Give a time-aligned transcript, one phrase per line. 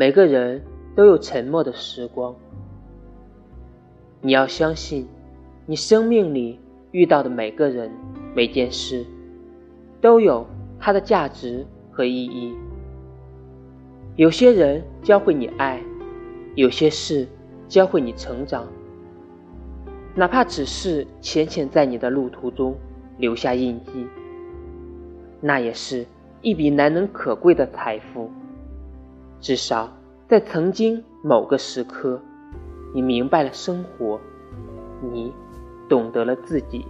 [0.00, 0.62] 每个人
[0.96, 2.34] 都有沉默的时光。
[4.22, 5.06] 你要相信，
[5.66, 6.58] 你生命里
[6.90, 7.90] 遇到的每个人、
[8.34, 9.04] 每件事，
[10.00, 10.46] 都有
[10.78, 12.56] 它的价值和意义。
[14.16, 15.82] 有些人教会你爱，
[16.54, 17.28] 有些事
[17.68, 18.66] 教会你成长。
[20.14, 22.74] 哪怕只是浅浅在你的路途中
[23.18, 24.06] 留下印记，
[25.42, 26.06] 那也是
[26.40, 28.30] 一笔难能可贵的财富。
[29.40, 29.88] 至少，
[30.28, 32.20] 在曾经某个时刻，
[32.94, 34.20] 你明白了生活，
[35.12, 35.32] 你
[35.88, 36.86] 懂得了自己。